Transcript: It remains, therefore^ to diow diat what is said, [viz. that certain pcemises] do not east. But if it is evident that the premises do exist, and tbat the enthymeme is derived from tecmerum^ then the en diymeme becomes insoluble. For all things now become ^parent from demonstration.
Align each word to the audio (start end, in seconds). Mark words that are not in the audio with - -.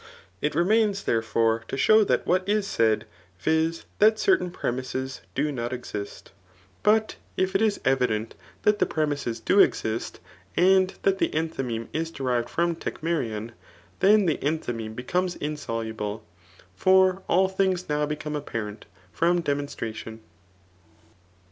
It 0.41 0.55
remains, 0.55 1.03
therefore^ 1.03 1.63
to 1.67 1.75
diow 1.75 2.03
diat 2.03 2.25
what 2.25 2.49
is 2.49 2.65
said, 2.65 3.05
[viz. 3.39 3.85
that 3.99 4.17
certain 4.17 4.49
pcemises] 4.49 5.19
do 5.35 5.51
not 5.51 5.71
east. 5.73 6.31
But 6.81 7.17
if 7.37 7.53
it 7.53 7.61
is 7.61 7.79
evident 7.85 8.33
that 8.63 8.79
the 8.79 8.87
premises 8.87 9.39
do 9.39 9.59
exist, 9.59 10.19
and 10.57 10.91
tbat 11.03 11.19
the 11.19 11.29
enthymeme 11.29 11.87
is 11.93 12.09
derived 12.09 12.49
from 12.49 12.75
tecmerum^ 12.75 13.51
then 13.99 14.25
the 14.25 14.43
en 14.43 14.57
diymeme 14.57 14.95
becomes 14.95 15.35
insoluble. 15.35 16.25
For 16.75 17.21
all 17.29 17.47
things 17.47 17.87
now 17.87 18.07
become 18.07 18.33
^parent 18.41 18.85
from 19.13 19.41
demonstration. 19.41 20.19